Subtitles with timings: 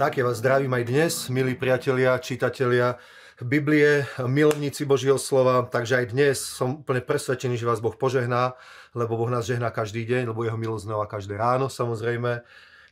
[0.00, 2.96] Tak, ja vás zdravím aj dnes, milí priatelia, čitatelia
[3.36, 5.68] Biblie, milovníci Božieho slova.
[5.68, 8.56] Takže aj dnes som úplne presvedčený, že vás Boh požehná,
[8.96, 12.40] lebo Boh nás žehná každý deň, lebo jeho milosť znova každé ráno, samozrejme.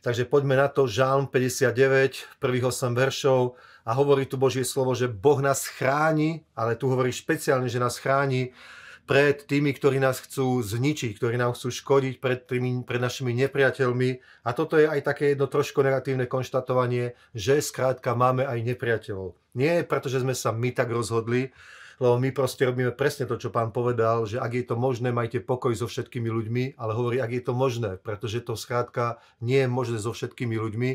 [0.05, 3.57] Takže poďme na to, Žálm 59, prvých 8 veršov
[3.89, 7.97] a hovorí tu Božie slovo, že Boh nás chráni, ale tu hovorí špeciálne, že nás
[7.97, 8.53] chráni
[9.09, 14.09] pred tými, ktorí nás chcú zničiť, ktorí nám chcú škodiť, pred, tými, pred našimi nepriateľmi.
[14.45, 19.33] A toto je aj také jedno trošku negatívne konštatovanie, že skrátka máme aj nepriateľov.
[19.57, 21.49] Nie preto, že sme sa my tak rozhodli,
[21.99, 25.43] lebo my proste robíme presne to, čo pán povedal, že ak je to možné, majte
[25.43, 29.69] pokoj so všetkými ľuďmi, ale hovorí, ak je to možné, pretože to skrátka nie je
[29.69, 30.91] možné so všetkými ľuďmi.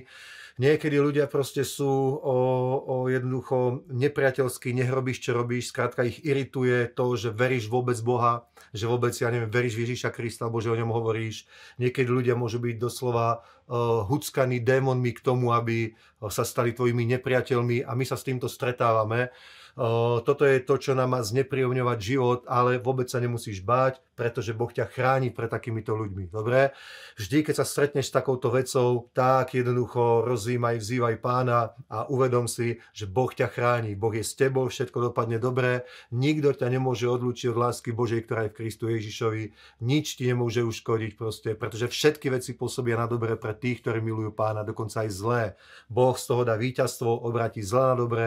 [0.54, 2.38] Niekedy ľudia proste sú o,
[2.86, 8.86] o jednoducho nepriateľskí, nehrobíš, čo robíš, skrátka ich irituje to, že veríš vôbec Boha, že
[8.86, 11.50] vôbec, ja neviem, veríš Ježiša Krista, alebo že o ňom hovoríš.
[11.82, 15.98] Niekedy ľudia môžu byť doslova uh, huckaní démonmi k tomu, aby
[16.30, 19.34] sa stali tvojimi nepriateľmi a my sa s týmto stretávame.
[19.74, 24.70] Toto je to, čo nám má znepríjemňovať život, ale vôbec sa nemusíš báť, pretože Boh
[24.70, 26.30] ťa chráni pred takýmito ľuďmi.
[26.30, 26.70] Dobre?
[27.18, 32.78] Vždy, keď sa stretneš s takouto vecou, tak jednoducho rozvímaj, vzývaj pána a uvedom si,
[32.94, 33.98] že Boh ťa chráni.
[33.98, 35.82] Boh je s tebou, všetko dopadne dobre.
[36.14, 39.50] Nikto ťa nemôže odlúčiť od lásky Božej, ktorá je v Kristu Ježišovi.
[39.82, 44.30] Nič ti nemôže uškodiť proste, pretože všetky veci pôsobia na dobre pre tých, ktorí milujú
[44.30, 45.44] pána, dokonca aj zlé.
[45.90, 48.26] Boh z toho dá víťazstvo, obratí zlé na dobré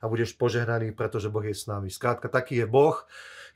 [0.00, 1.88] a budeš požehnaný, pretože Boh je s nami.
[1.88, 2.96] Skrátka, taký je Boh,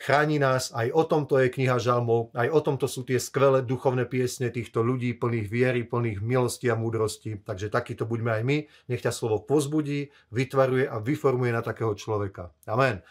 [0.00, 4.08] chráni nás, aj o tomto je kniha žalmov, aj o tomto sú tie skvelé duchovné
[4.08, 7.44] piesne týchto ľudí, plných viery, plných milosti a múdrosti.
[7.44, 12.48] Takže takýto buďme aj my, nech ťa slovo pozbudí, vytvaruje a vyformuje na takého človeka.
[12.64, 13.04] Amen.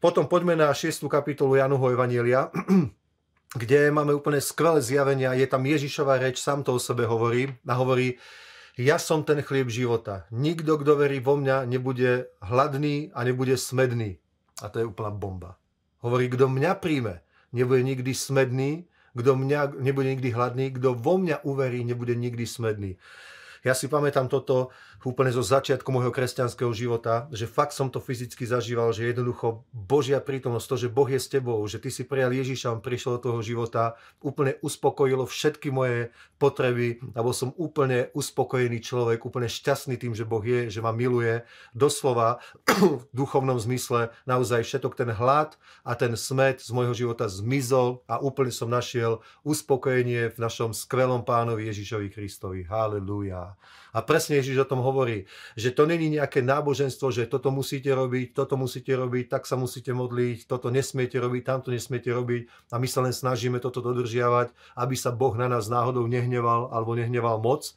[0.00, 1.08] Potom poďme na 6.
[1.08, 2.48] kapitolu Januho Evanielia,
[3.60, 5.36] kde máme úplne skvelé zjavenia.
[5.36, 7.48] Je tam Ježišová reč, sám to o sebe hovorí.
[7.68, 8.20] A hovorí,
[8.74, 10.26] ja som ten chlieb života.
[10.34, 14.18] Nikto, kto verí vo mňa, nebude hladný a nebude smedný.
[14.62, 15.58] A to je úplná bomba.
[16.02, 17.22] Hovorí, kto mňa príjme,
[17.54, 18.84] nebude nikdy smedný,
[19.14, 22.98] kto mňa nebude nikdy hladný, kto vo mňa uverí, nebude nikdy smedný.
[23.64, 24.68] Ja si pamätám toto
[25.08, 30.20] úplne zo začiatku môjho kresťanského života, že fakt som to fyzicky zažíval, že jednoducho Božia
[30.20, 33.32] prítomnosť, to, že Boh je s tebou, že ty si prijal Ježiša, on prišiel do
[33.32, 40.12] toho života, úplne uspokojilo všetky moje potreby, alebo som úplne uspokojený človek, úplne šťastný tým,
[40.12, 41.40] že Boh je, že ma miluje.
[41.72, 42.44] Doslova
[43.00, 45.56] v duchovnom zmysle naozaj všetok ten hlad
[45.88, 51.24] a ten smet z môjho života zmizol a úplne som našiel uspokojenie v našom skvelom
[51.24, 52.68] pánovi Ježišovi Kristovi.
[52.68, 53.53] Halelujá.
[53.94, 58.34] A presne Ježiš o tom hovorí, že to není nejaké náboženstvo, že toto musíte robiť,
[58.34, 62.88] toto musíte robiť, tak sa musíte modliť, toto nesmiete robiť, tamto nesmiete robiť a my
[62.90, 67.70] sa len snažíme toto dodržiavať, aby sa Boh na nás náhodou nehneval alebo nehneval moc.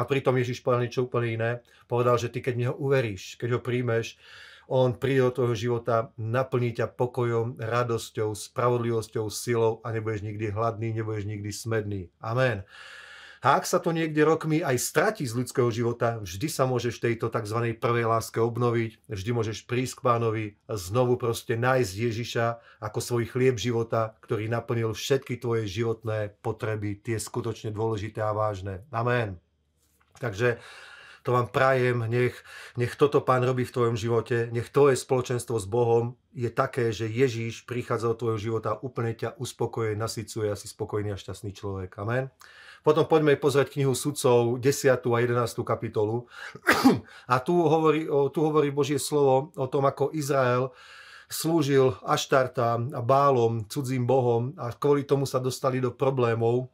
[0.00, 1.50] A pritom Ježiš povedal niečo úplne iné.
[1.88, 4.20] Povedal, že ty keď neho uveríš, keď ho príjmeš,
[4.70, 10.94] on príde do tvojho života, naplní ťa pokojom, radosťou, spravodlivosťou, silou a nebudeš nikdy hladný,
[10.94, 12.02] nebudeš nikdy smedný.
[12.22, 12.62] Amen.
[13.40, 17.32] A ak sa to niekde rokmi aj stratí z ľudského života, vždy sa môžeš tejto
[17.32, 17.72] tzv.
[17.80, 22.46] prvej láske obnoviť, vždy môžeš prísť k pánovi znovu proste nájsť Ježiša
[22.84, 28.84] ako svoj chlieb života, ktorý naplnil všetky tvoje životné potreby, tie skutočne dôležité a vážne.
[28.92, 29.40] Amen.
[30.20, 30.60] Takže
[31.24, 32.36] to vám prajem, nech,
[32.76, 37.08] nech toto Pán robí v tvojom živote, nech tvoje spoločenstvo s Bohom je také, že
[37.08, 41.96] Ježíš prichádza do tvojho života, úplne ťa uspokojuje, nasycuje a si spokojný a šťastný človek.
[42.00, 42.28] Amen.
[42.80, 44.64] Potom poďme pozrieť knihu sudcov, 10.
[44.96, 45.60] a 11.
[45.60, 46.24] kapitolu.
[47.32, 50.72] A tu hovorí, tu hovorí Božie slovo o tom, ako Izrael
[51.30, 56.66] slúžil Aštarta a Bálom, cudzím bohom a kvôli tomu sa dostali do problémov.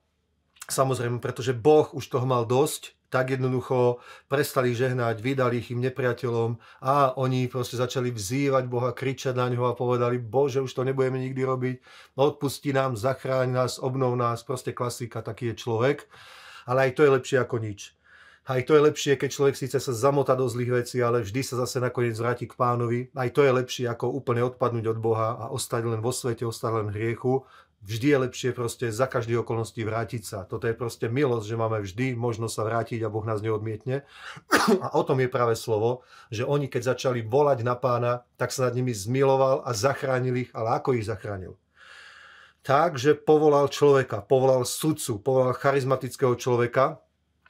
[0.67, 6.59] Samozrejme, pretože Boh už toho mal dosť, tak jednoducho prestali žehnať, vydali ich im nepriateľom
[6.83, 11.23] a oni proste začali vzývať Boha, kričať na ňo a povedali, Bože, už to nebudeme
[11.23, 11.77] nikdy robiť,
[12.19, 16.11] odpusti nám, zachráň nás, obnov nás, proste klasika, taký je človek.
[16.67, 17.95] Ale aj to je lepšie ako nič.
[18.47, 21.67] Aj to je lepšie, keď človek síce sa zamota do zlých vecí, ale vždy sa
[21.67, 23.11] zase nakoniec vráti k pánovi.
[23.19, 26.71] Aj to je lepšie, ako úplne odpadnúť od Boha a ostať len vo svete, ostať
[26.79, 27.43] len hriechu
[27.87, 30.39] vždy je lepšie proste za každý okolností vrátiť sa.
[30.43, 34.03] Toto je proste milosť, že máme vždy možnosť sa vrátiť a Boh nás neodmietne.
[34.85, 38.67] A o tom je práve slovo, že oni keď začali volať na pána, tak sa
[38.67, 41.55] nad nimi zmiloval a zachránil ich, ale ako ich zachránil?
[42.67, 46.99] Tak, že povolal človeka, povolal sudcu, povolal charizmatického človeka,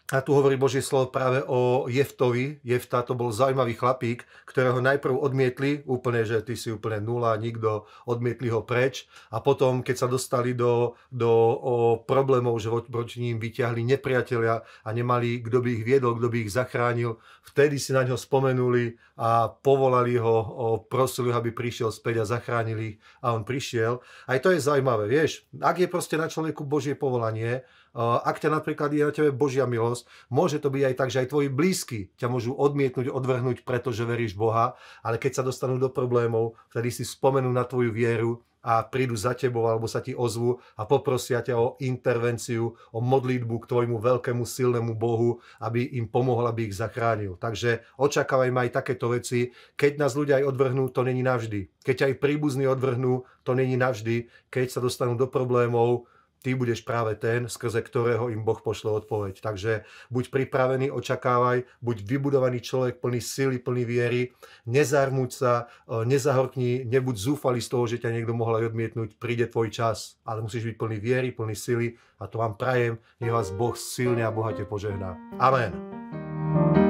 [0.07, 2.63] A tu hovorí Božie slovo práve o Jeftovi.
[2.63, 7.91] Jefta to bol zaujímavý chlapík, ktorého najprv odmietli úplne, že ty si úplne nula, nikto,
[8.07, 9.11] odmietli ho preč.
[9.35, 11.73] A potom, keď sa dostali do, do o,
[12.07, 16.55] problémov, že voči ním vyťahli nepriatelia a nemali, kto by ich viedol, kto by ich
[16.55, 22.23] zachránil, vtedy si na ňo spomenuli a povolali ho, o, prosili ho, aby prišiel späť
[22.23, 23.99] a zachránili ich a on prišiel.
[24.31, 28.93] Aj to je zaujímavé, vieš, ak je proste na človeku Božie povolanie, ak ťa napríklad
[28.93, 32.29] je na tebe Božia milosť, môže to byť aj tak, že aj tvoji blízky ťa
[32.29, 37.49] môžu odmietnúť, odvrhnúť, pretože veríš Boha, ale keď sa dostanú do problémov, vtedy si spomenú
[37.49, 41.79] na tvoju vieru a prídu za tebou alebo sa ti ozvu a poprosia ťa o
[41.79, 47.39] intervenciu, o modlitbu k tvojmu veľkému silnému Bohu, aby im pomohol, aby ich zachránil.
[47.39, 49.55] Takže očakávajme aj takéto veci.
[49.79, 51.71] Keď nás ľudia aj odvrhnú, to není navždy.
[51.87, 54.27] Keď aj príbuzní odvrhnú, to není navždy.
[54.51, 56.11] Keď sa dostanú do problémov,
[56.47, 59.43] ty budeš práve ten, skrze ktorého im Boh pošle odpoveď.
[59.43, 59.83] Takže
[60.15, 64.31] buď pripravený, očakávaj, buď vybudovaný človek plný sily, plný viery,
[64.71, 69.51] nezarmuť sa, e, nezahorkni, nebuď zúfalý z toho, že ťa niekto mohol aj odmietnúť, príde
[69.51, 73.51] tvoj čas, ale musíš byť plný viery, plný sily a to vám prajem, nech vás
[73.51, 75.19] Boh silne a bohate požehná.
[75.43, 76.86] Amen.